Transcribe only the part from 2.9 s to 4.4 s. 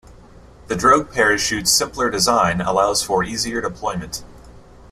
for easier deployment.